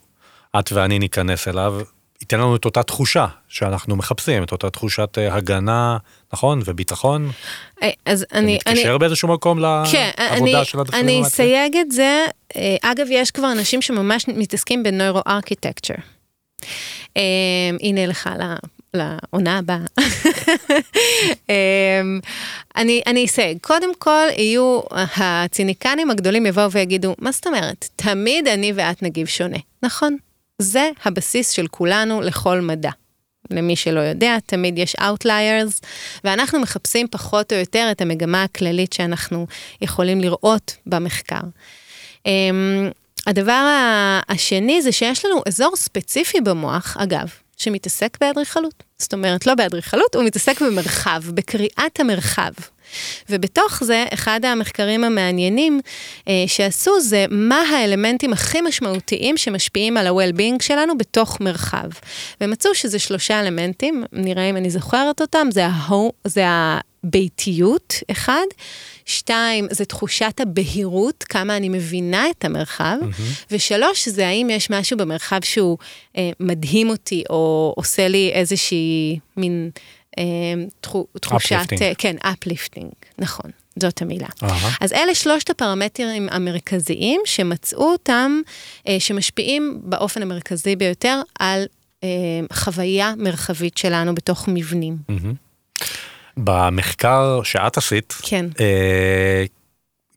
[0.59, 1.81] את ואני ניכנס אליו,
[2.21, 5.97] ייתן לנו את אותה תחושה שאנחנו מחפשים, את אותה תחושת אה, הגנה,
[6.33, 6.61] נכון?
[6.65, 7.31] וביטחון.
[7.83, 8.59] אה, אז אני...
[8.63, 9.59] זה מתקשר אני, באיזשהו מקום
[9.91, 10.99] כן, לעבודה אני, של הדחים?
[10.99, 12.25] אני אסייג את זה.
[12.55, 15.93] אה, אגב, יש כבר אנשים שממש מתעסקים בנוירו-ארכיטקצ'ר.
[17.81, 18.29] הנה לך
[18.93, 19.77] לעונה הבאה.
[22.77, 27.89] אני, אני אסייג, קודם כל יהיו הציניקנים הגדולים יבואו ויגידו, מה זאת אומרת?
[27.95, 29.57] תמיד אני ואת נגיב שונה.
[29.83, 30.17] נכון,
[30.59, 32.91] זה הבסיס של כולנו לכל מדע.
[33.51, 35.85] למי שלא יודע, תמיד יש Outliers,
[36.23, 39.47] ואנחנו מחפשים פחות או יותר את המגמה הכללית שאנחנו
[39.81, 41.41] יכולים לראות במחקר.
[42.25, 42.89] אמ,
[43.27, 43.77] הדבר
[44.29, 48.83] השני זה שיש לנו אזור ספציפי במוח, אגב, שמתעסק באדריכלות.
[48.97, 52.51] זאת אומרת, לא באדריכלות, הוא מתעסק במרחב, בקריאת המרחב.
[53.29, 55.81] ובתוך זה, אחד המחקרים המעניינים
[56.27, 61.89] אה, שעשו זה מה האלמנטים הכי משמעותיים שמשפיעים על ה-well-being שלנו בתוך מרחב.
[62.41, 66.43] ומצאו שזה שלושה אלמנטים, נראה אם אני זוכרת אותם, זה, ההוא, זה
[67.03, 68.45] הביתיות, אחד.
[69.05, 72.97] שתיים, זה תחושת הבהירות, כמה אני מבינה את המרחב.
[73.01, 73.45] Mm-hmm.
[73.51, 75.77] ושלוש, זה האם יש משהו במרחב שהוא
[76.17, 79.69] אה, מדהים אותי, או עושה לי איזושהי מין...
[80.17, 80.23] אה,
[81.19, 81.95] תחושת, uplifting.
[81.97, 84.27] כן, uplifting, נכון, זאת המילה.
[84.27, 84.77] Uh-huh.
[84.81, 88.41] אז אלה שלושת הפרמטרים המרכזיים שמצאו אותם,
[88.87, 91.63] אה, שמשפיעים באופן המרכזי ביותר על
[92.03, 92.09] אה,
[92.53, 94.97] חוויה מרחבית שלנו בתוך מבנים.
[95.11, 95.83] Mm-hmm.
[96.43, 98.45] במחקר שאת עשית, כן.
[98.59, 99.45] אה,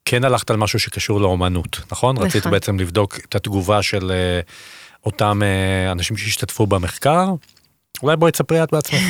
[0.05, 2.15] כן הלכת על משהו שקשור לאומנות, נכון?
[2.15, 2.27] נכון.
[2.27, 4.41] רצית בעצם לבדוק את התגובה של אה,
[5.07, 7.29] אותם אה, אנשים שהשתתפו במחקר.
[8.03, 9.01] אולי בואי תספרי את בעצמך.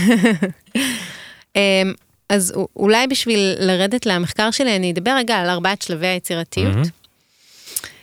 [1.56, 1.92] אמ,
[2.28, 6.76] אז אולי בשביל לרדת למחקר שלי, אני אדבר רגע על ארבעת שלבי היצירתיות.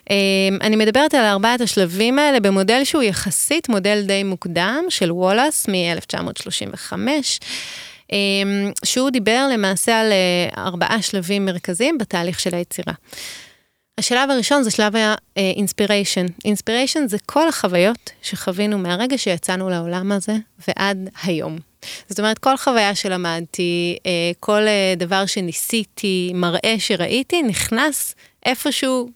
[0.10, 5.70] אמ, אני מדברת על ארבעת השלבים האלה במודל שהוא יחסית מודל די מוקדם של וולאס
[5.70, 7.00] מ-1935, אמ,
[8.86, 12.94] שהוא דיבר למעשה על אה, ארבעה שלבים מרכזיים בתהליך של היצירה.
[13.98, 14.94] השלב הראשון זה שלב
[15.36, 16.26] האינספיריישן.
[16.46, 20.34] אינספיריישן זה כל החוויות שחווינו מהרגע שיצאנו לעולם הזה
[20.68, 21.58] ועד היום.
[22.10, 29.10] זאת אומרת, כל חוויה שלמדתי, אה, כל אה, דבר שניסיתי, מראה שראיתי, נכנס איפשהו,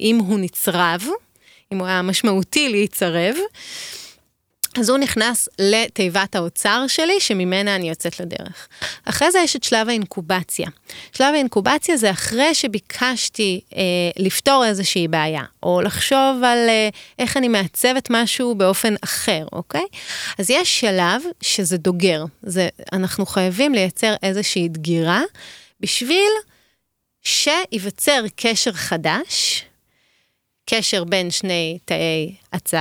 [0.00, 1.02] אם הוא נצרב,
[1.72, 3.34] אם הוא היה משמעותי להיצרב,
[4.78, 8.68] אז הוא נכנס לתיבת האוצר שלי, שממנה אני יוצאת לדרך.
[9.04, 10.68] אחרי זה יש את שלב האינקובציה.
[11.12, 13.82] שלב האינקובציה זה אחרי שביקשתי אה,
[14.16, 19.84] לפתור איזושהי בעיה, או לחשוב על אה, איך אני מעצבת משהו באופן אחר, אוקיי?
[20.38, 22.24] אז יש שלב שזה דוגר.
[22.42, 25.22] זה, אנחנו חייבים לייצר איזושהי דגירה
[25.80, 26.30] בשביל
[27.22, 29.64] שייווצר קשר חדש,
[30.70, 32.76] קשר בין שני תאי הצו,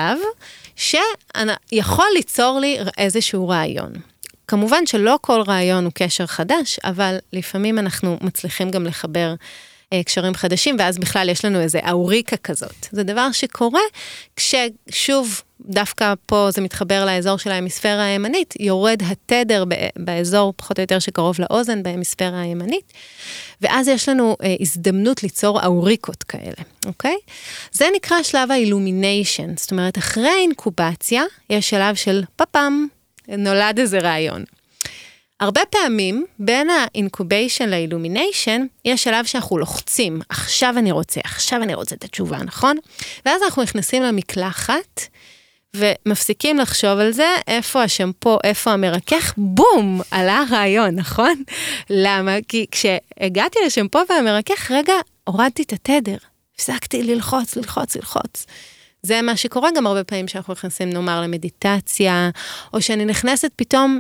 [0.76, 3.94] שיכול ליצור לי איזשהו רעיון.
[4.48, 9.34] כמובן שלא כל רעיון הוא קשר חדש, אבל לפעמים אנחנו מצליחים גם לחבר
[10.06, 12.88] קשרים חדשים, ואז בכלל יש לנו איזה אאוריקה כזאת.
[12.92, 13.82] זה דבר שקורה
[14.36, 19.64] כששוב, דווקא פה זה מתחבר לאזור של ההמיספירה הימנית, יורד התדר
[19.96, 22.94] באזור פחות או יותר שקרוב לאוזן, בהמיספירה הימנית,
[23.62, 27.16] ואז יש לנו אה, הזדמנות ליצור אאוריקות כאלה, אוקיי?
[27.72, 32.88] זה נקרא שלב ה illumination, זאת אומרת, אחרי האינקובציה, יש שלב של פאפאם,
[33.28, 34.44] נולד איזה רעיון.
[35.40, 41.64] הרבה פעמים בין ה incubation ל illumination יש שלב שאנחנו לוחצים, עכשיו אני רוצה, עכשיו
[41.64, 42.78] אני רוצה את התשובה, נכון?
[43.26, 45.02] ואז אנחנו נכנסים למקלחת
[45.76, 51.44] ומפסיקים לחשוב על זה, איפה השמפו, איפה המרכך, בום, עלה הרעיון, נכון?
[51.90, 52.32] למה?
[52.48, 54.94] כי כשהגעתי לשמפו והמרכך, רגע,
[55.24, 56.18] הורדתי את התדר,
[56.56, 58.46] הפסקתי ללחוץ, ללחוץ, ללחוץ.
[59.02, 62.30] זה מה שקורה גם הרבה פעמים שאנחנו נכנסים, נאמר, למדיטציה,
[62.74, 64.00] או שאני נכנסת פתאום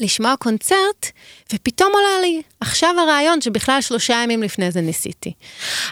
[0.00, 1.10] לשמוע קונצרט,
[1.52, 5.32] ופתאום עולה לי עכשיו הרעיון שבכלל שלושה ימים לפני זה ניסיתי.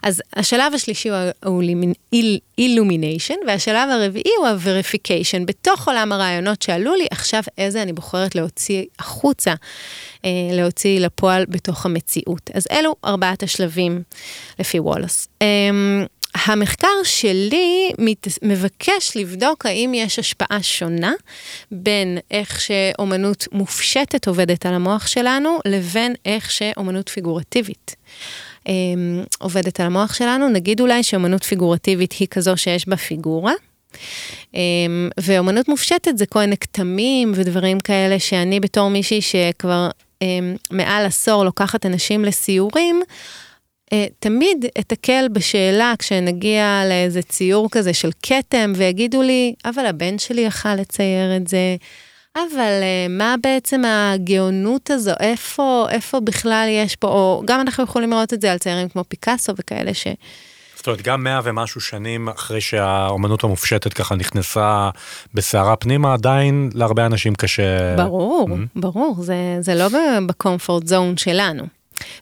[0.03, 1.09] אז השלב השלישי
[1.45, 1.63] הוא
[2.59, 5.45] אילומיניישן, והשלב הרביעי הוא ה-verification.
[5.47, 9.55] בתוך עולם הרעיונות שעלו לי, עכשיו איזה אני בוחרת להוציא החוצה,
[10.25, 12.51] אה, להוציא לפועל בתוך המציאות.
[12.55, 14.03] אז אלו ארבעת השלבים
[14.59, 15.29] לפי וולוס.
[15.43, 15.47] אה,
[16.35, 21.13] המחקר שלי מת, מבקש לבדוק האם יש השפעה שונה
[21.73, 27.95] בין איך שאומנות מופשטת עובדת על המוח שלנו, לבין איך שאומנות פיגורטיבית.
[28.69, 33.53] אמ, עובדת על המוח שלנו, נגיד אולי שאומנות פיגורטיבית היא כזו שיש בה פיגורה,
[34.55, 39.89] אמ, ואומנות מופשטת זה כל מיני כתמים ודברים כאלה שאני בתור מישהי שכבר
[40.23, 43.03] אמ, מעל עשור לוקחת אנשים לסיורים,
[44.19, 50.75] תמיד אתקל בשאלה כשנגיע לאיזה ציור כזה של כתם ויגידו לי, אבל הבן שלי יכל
[50.75, 51.77] לצייר את זה,
[52.37, 58.11] אבל uh, מה בעצם הגאונות הזו, איפה, איפה בכלל יש פה, או גם אנחנו יכולים
[58.11, 60.07] לראות את זה על ציירים כמו פיקאסו וכאלה ש...
[60.75, 64.91] זאת אומרת, גם מאה ומשהו שנים אחרי שהאומנות המופשטת ככה נכנסה
[65.35, 67.97] בסערה פנימה, עדיין להרבה אנשים קשה...
[67.97, 68.81] ברור, mm-hmm.
[68.81, 69.87] ברור, זה, זה לא
[70.27, 71.65] ב comfort zone שלנו.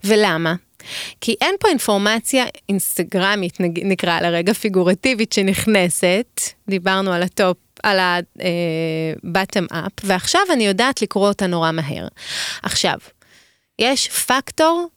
[0.04, 0.54] ולמה?
[1.20, 7.98] כי אין פה אינפורמציה אינסטגרמית, נקרא לה רגע פיגורטיבית שנכנסת, דיברנו על ה top, על
[7.98, 12.08] ה-bottom up, ועכשיו אני יודעת לקרוא אותה נורא מהר.
[12.62, 12.96] עכשיו,
[13.78, 14.88] יש פקטור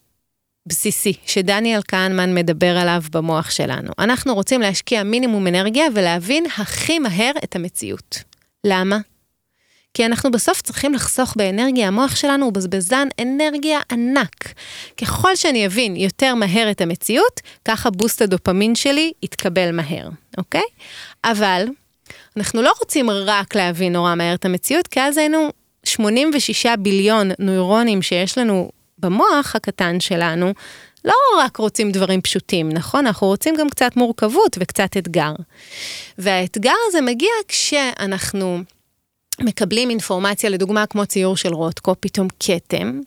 [0.67, 3.89] בסיסי שדניאל כהנמן מדבר עליו במוח שלנו.
[3.99, 8.17] אנחנו רוצים להשקיע מינימום אנרגיה ולהבין הכי מהר את המציאות.
[8.63, 8.97] למה?
[9.95, 14.53] כי אנחנו בסוף צריכים לחסוך באנרגיה, המוח שלנו הוא בזבזן אנרגיה ענק.
[14.97, 20.63] ככל שאני אבין יותר מהר את המציאות, ככה בוסט הדופמין שלי יתקבל מהר, אוקיי?
[21.23, 21.65] אבל
[22.37, 25.49] אנחנו לא רוצים רק להבין נורא מהר את המציאות, כי אז היינו
[25.83, 30.53] 86 ביליון נוירונים שיש לנו במוח הקטן שלנו,
[31.05, 33.07] לא רק רוצים דברים פשוטים, נכון?
[33.07, 35.33] אנחנו רוצים גם קצת מורכבות וקצת אתגר.
[36.17, 38.63] והאתגר הזה מגיע כשאנחנו
[39.39, 43.01] מקבלים אינפורמציה, לדוגמה כמו ציור של רוטקו, פתאום כתם.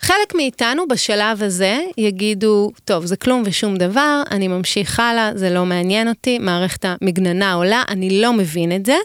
[0.00, 5.64] חלק מאיתנו בשלב הזה יגידו, טוב, זה כלום ושום דבר, אני ממשיך הלאה, זה לא
[5.64, 8.96] מעניין אותי, מערכת המגננה עולה, אני לא מבין את זה.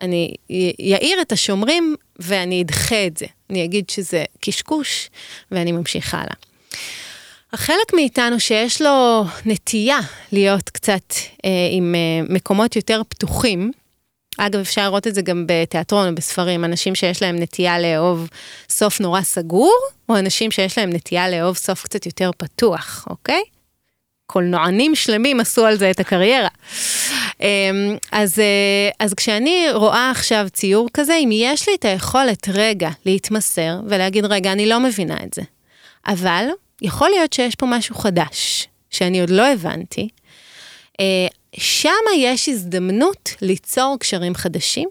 [0.00, 0.34] אני
[0.94, 3.26] אעיר את השומרים ואני אדחה את זה.
[3.50, 5.10] אני אגיד שזה קשקוש
[5.50, 6.34] ואני ממשיך הלאה.
[7.52, 9.98] החלק מאיתנו שיש לו נטייה
[10.32, 11.14] להיות קצת
[11.44, 13.72] אה, עם אה, מקומות יותר פתוחים,
[14.38, 18.28] אגב, אפשר לראות את זה גם בתיאטרון או בספרים, אנשים שיש להם נטייה לאהוב
[18.68, 19.76] סוף נורא סגור,
[20.08, 23.42] או אנשים שיש להם נטייה לאהוב סוף קצת יותר פתוח, אוקיי?
[24.26, 26.48] קולנוענים שלמים עשו על זה את הקריירה.
[27.40, 32.90] אמ, אז, אה, אז כשאני רואה עכשיו ציור כזה, אם יש לי את היכולת רגע
[33.06, 35.42] להתמסר ולהגיד, רגע, אני לא מבינה את זה,
[36.06, 36.46] אבל
[36.82, 40.08] יכול להיות שיש פה משהו חדש, שאני עוד לא הבנתי,
[41.00, 44.88] אה, שם יש הזדמנות ליצור קשרים חדשים,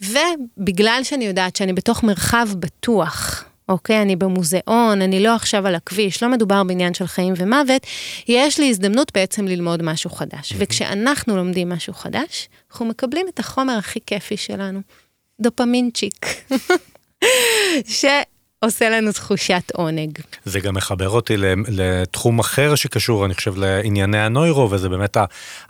[0.00, 6.22] ובגלל שאני יודעת שאני בתוך מרחב בטוח, אוקיי, אני במוזיאון, אני לא עכשיו על הכביש,
[6.22, 7.86] לא מדובר בעניין של חיים ומוות,
[8.28, 10.52] יש לי הזדמנות בעצם ללמוד משהו חדש.
[10.58, 14.80] וכשאנחנו לומדים משהו חדש, אנחנו מקבלים את החומר הכי כיפי שלנו,
[15.40, 16.26] דופמינצ'יק.
[17.98, 18.04] ש...
[18.60, 20.18] עושה לנו תחושת עונג.
[20.44, 21.34] זה גם מחבר אותי
[21.68, 25.16] לתחום אחר שקשור, אני חושב, לענייני הנוירו, וזה באמת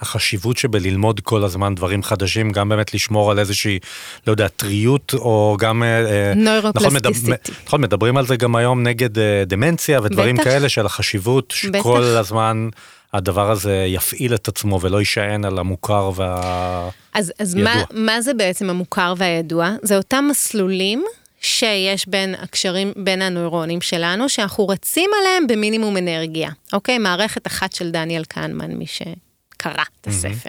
[0.00, 3.78] החשיבות שבללמוד כל הזמן דברים חדשים, גם באמת לשמור על איזושהי,
[4.26, 5.82] לא יודע, טריות, או גם...
[5.82, 7.30] אה, אה, נוירופלסטיסיטי.
[7.30, 10.44] נכון, נכון, מדברים על זה גם היום נגד אה, דמנציה ודברים בטח.
[10.44, 12.18] כאלה, של החשיבות שכל בטח.
[12.18, 12.68] הזמן
[13.12, 16.88] הדבר הזה יפעיל את עצמו ולא יישען על המוכר וה...
[17.14, 17.54] אז, אז.
[17.54, 19.70] מה, מה זה בעצם המוכר והידוע?
[19.82, 21.04] זה אותם מסלולים
[21.40, 26.50] שיש בין הקשרים, בין הנוירונים שלנו, שאנחנו רצים עליהם במינימום אנרגיה.
[26.72, 26.98] אוקיי?
[26.98, 30.48] מערכת אחת של דניאל קנמן, מי שקרא את הספר.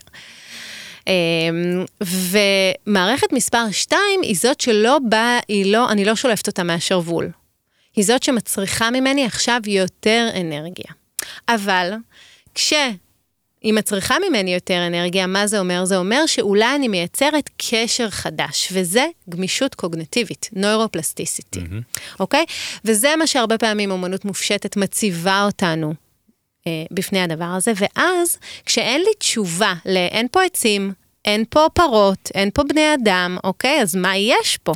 [1.08, 7.30] אמ, ומערכת מספר 2 היא זאת שלא באה, היא לא, אני לא שולפת אותה מהשרוול.
[7.96, 10.92] היא זאת שמצריכה ממני עכשיו יותר אנרגיה.
[11.50, 11.94] אבל
[12.56, 12.74] כש...
[13.62, 15.86] היא מצריכה ממני יותר אנרגיה, מה זה אומר?
[15.86, 21.60] זה אומר שאולי אני מייצרת קשר חדש, וזה גמישות קוגנטיבית, נוירופלסטיסיטי,
[22.20, 22.46] אוקיי?
[22.86, 25.94] וזה מה שהרבה פעמים אומנות מופשטת מציבה אותנו
[26.68, 30.94] אה, בפני הדבר הזה, ואז כשאין לי תשובה לאין פה עצים,
[31.26, 33.82] אין פה פרות, אין פה בני אדם, אוקיי?
[33.82, 34.74] אז מה יש פה?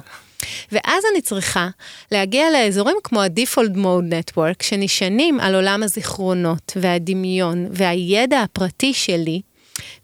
[0.72, 1.68] ואז אני צריכה
[2.12, 9.42] להגיע לאזורים כמו ה-Default Mode Network, שנשענים על עולם הזיכרונות והדמיון והידע הפרטי שלי,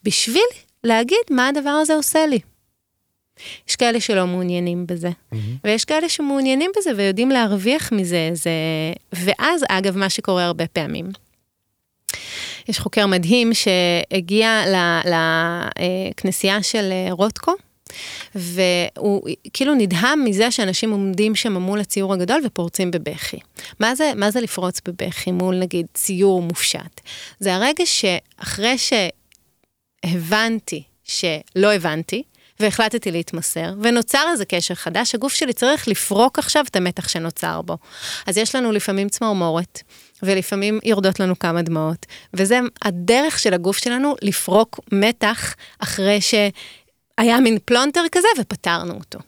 [0.04, 0.48] בשביל
[0.84, 2.40] להגיד מה הדבר הזה עושה לי.
[3.70, 5.38] יש כאלה שלא מעוניינים בזה, mm-hmm.
[5.64, 8.52] ויש כאלה שמעוניינים בזה ויודעים להרוויח מזה, זה...
[9.14, 11.12] ואז, אגב, מה שקורה הרבה פעמים.
[12.68, 14.64] יש חוקר מדהים שהגיע
[15.06, 17.52] לכנסייה של אה, רוטקו,
[18.36, 23.40] והוא כאילו נדהם מזה שאנשים עומדים שם מול הציור הגדול ופורצים בבכי.
[23.80, 27.02] מה זה, מה זה לפרוץ בבכי מול נגיד ציור מופשט?
[27.40, 28.76] זה הרגע שאחרי
[30.06, 32.24] שהבנתי שלא הבנתי,
[32.60, 37.78] והחלטתי להתמסר, ונוצר איזה קשר חדש, הגוף שלי צריך לפרוק עכשיו את המתח שנוצר בו.
[38.26, 39.82] אז יש לנו לפעמים צמרמורת,
[40.24, 46.34] ולפעמים יורדות לנו כמה דמעות, וזה הדרך של הגוף שלנו לפרוק מתח אחרי ש...
[47.20, 49.20] היה מין פלונטר כזה ופתרנו אותו.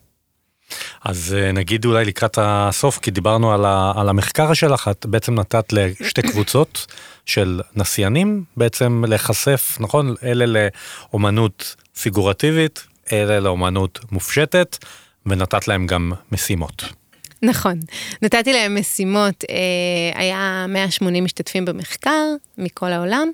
[1.03, 5.35] אז אה, נגיד אולי לקראת הסוף, כי דיברנו על, ה, על המחקר שלך, את בעצם
[5.35, 6.85] נתת לשתי קבוצות
[7.25, 10.15] של נסיינים בעצם להיחשף, נכון?
[10.23, 14.77] אלה לאומנות פיגורטיבית, אלה לאומנות מופשטת,
[15.25, 16.83] ונתת להם גם משימות.
[17.43, 17.79] נכון.
[18.21, 22.25] נתתי להם משימות, אה, היה 180 משתתפים במחקר
[22.57, 23.27] מכל העולם,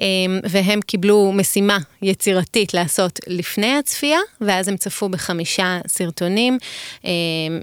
[0.00, 0.06] אה,
[0.42, 6.58] והם קיבלו משימה יצירתית לעשות לפני הצפייה, ואז הם צפו בחמישה סרטונים,
[7.04, 7.10] אה,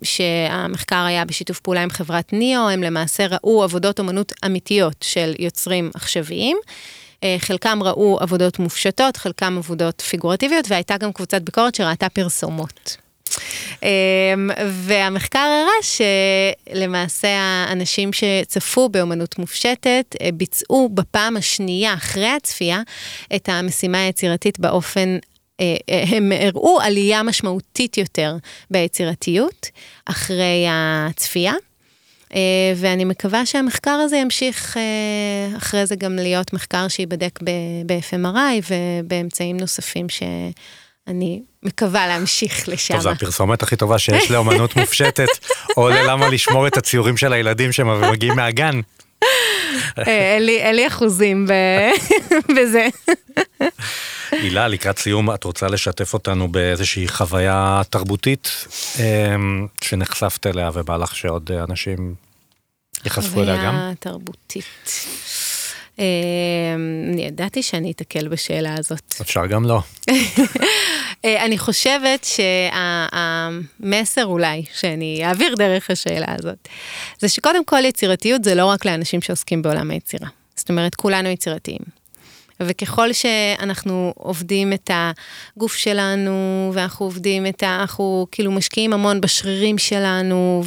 [0.04, 5.92] שהמחקר היה בשיתוף פעולה עם חברת ניאו, הם למעשה ראו עבודות אומנות אמיתיות של יוצרים
[5.94, 6.58] עכשוויים.
[7.40, 12.98] חלקם ראו עבודות מופשטות, חלקם עבודות פיגורטיביות, והייתה גם קבוצת ביקורת שראתה פרסומות.
[13.84, 16.04] אמ, והמחקר הראה
[16.74, 22.82] שלמעשה האנשים שצפו באמנות מופשטת אה, ביצעו בפעם השנייה אחרי הצפייה
[23.36, 25.18] את המשימה היצירתית באופן
[25.60, 28.36] אה, אה, הם הראו עלייה משמעותית יותר
[28.72, 29.68] ביצירתיות
[30.06, 31.54] אחרי הצפייה.
[32.76, 34.78] ואני מקווה שהמחקר הזה ימשיך
[35.58, 37.40] אחרי זה גם להיות מחקר שייבדק
[37.86, 40.24] ב-FMRI ובאמצעים נוספים ש...
[41.08, 42.94] אני מקווה להמשיך לשם.
[42.94, 45.28] טוב, זו הפרסומת הכי טובה שיש לאמנות מופשטת,
[45.78, 48.80] או ללמה לשמור את הציורים של הילדים שם ומגיעים מהגן.
[49.98, 51.48] אה, אין לי אחוזים
[52.58, 52.88] בזה.
[54.32, 58.66] הילה, לקראת סיום, את רוצה לשתף אותנו באיזושהי חוויה תרבותית
[59.00, 62.16] אמ, שנחשפת אליה ובא לך שעוד אנשים
[63.06, 63.74] ייחשפו אליה גם?
[63.74, 64.66] חוויה תרבותית.
[66.00, 66.04] אמ,
[67.14, 69.16] אני ידעתי שאני אתקל בשאלה הזאת.
[69.22, 69.82] אפשר גם לא.
[71.26, 72.24] אה, אני חושבת
[73.84, 76.68] שהמסר אולי שאני אעביר דרך השאלה הזאת,
[77.20, 80.28] זה שקודם כל יצירתיות זה לא רק לאנשים שעוסקים בעולם היצירה.
[80.56, 81.80] זאת אומרת, כולנו יצירתיים.
[82.60, 87.78] וככל שאנחנו עובדים את הגוף שלנו, ואנחנו עובדים את ה...
[87.82, 90.64] אנחנו כאילו משקיעים המון בשרירים שלנו,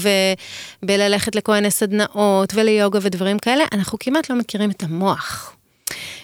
[0.82, 5.56] ובללכת לכל מיני סדנאות וליוגה ודברים כאלה, אנחנו כמעט לא מכירים את המוח.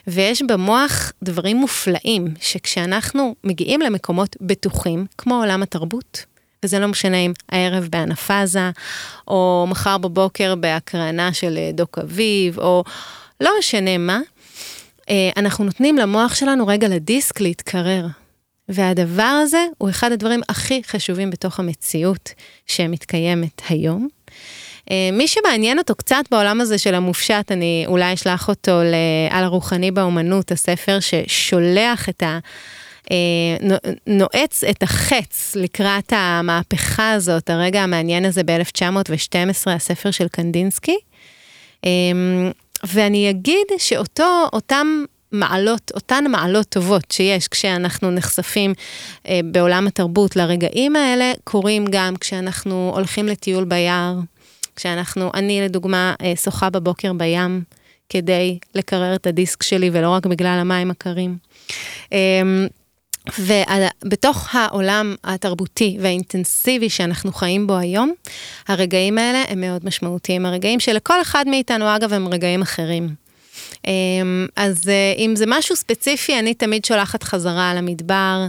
[0.07, 6.25] ויש במוח דברים מופלאים, שכשאנחנו מגיעים למקומות בטוחים, כמו עולם התרבות,
[6.65, 8.71] וזה לא משנה אם הערב בענף עזה,
[9.29, 12.85] או מחר בבוקר בהקרנה של דוק אביב, או
[13.41, 14.21] לא משנה מה,
[15.37, 18.07] אנחנו נותנים למוח שלנו רגע לדיסק להתקרר.
[18.69, 22.31] והדבר הזה הוא אחד הדברים הכי חשובים בתוך המציאות
[22.67, 24.09] שמתקיימת היום.
[24.91, 28.81] אה, מי שמעניין אותו קצת בעולם הזה של המופשט, אני אולי אשלח אותו
[29.31, 32.39] על הרוחני באומנות, הספר ששולח את ה...
[33.11, 33.77] אה,
[34.07, 40.97] נועץ את החץ לקראת המהפכה הזאת, הרגע המעניין הזה ב-1912, הספר של קנדינסקי.
[42.89, 48.75] ואני אגיד שאותו, אותם מעלות, אותן מעלות טובות שיש כשאנחנו נחשפים
[49.29, 54.15] אה, בעולם התרבות לרגעים האלה, קורים גם כשאנחנו הולכים לטיול ביער,
[54.77, 57.63] כשאנחנו, אני לדוגמה, אה, שוחה בבוקר בים
[58.09, 61.37] כדי לקרר את הדיסק שלי ולא רק בגלל המים הקרים.
[62.13, 62.67] אמ,
[63.39, 68.13] ובתוך העולם התרבותי והאינטנסיבי שאנחנו חיים בו היום,
[68.69, 70.47] הרגעים האלה הם מאוד משמעותיים.
[70.47, 73.27] הרגעים שלכל אחד מאיתנו, אגב, הם רגעים אחרים.
[73.87, 78.47] אמ, אז אה, אם זה משהו ספציפי, אני תמיד שולחת חזרה למדבר,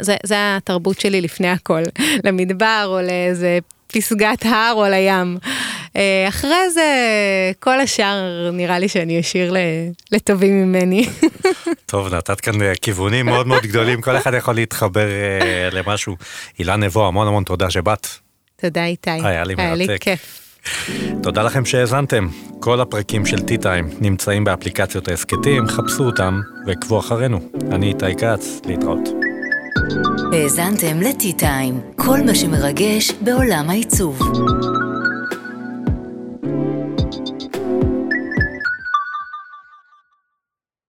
[0.00, 1.82] זה, זה התרבות שלי לפני הכל,
[2.24, 3.58] למדבר או לאיזה
[3.92, 5.38] פסגת הר או לים.
[5.96, 6.82] אה, אחרי זה,
[7.60, 9.54] כל השאר נראה לי שאני אשאיר
[10.12, 11.06] לטובים ממני.
[11.86, 15.06] טוב, נתת כאן אה, כיוונים מאוד מאוד גדולים, כל אחד יכול להתחבר
[15.70, 16.16] uh, למשהו.
[16.58, 18.06] אילן נבו, המון המון תודה שבאת.
[18.60, 19.10] תודה איתי.
[19.10, 19.64] היה לי מרתק.
[19.64, 20.48] היה לי כיף.
[21.22, 22.28] תודה לכם שהאזנתם.
[22.60, 27.40] כל הפרקים של T-Time נמצאים באפליקציות ההסכתים, חפשו אותם ועקבו אחרינו.
[27.72, 29.08] אני איתי כץ, להתראות.
[30.32, 34.18] האזנתם ל-T-Time, כל מה שמרגש בעולם העיצוב.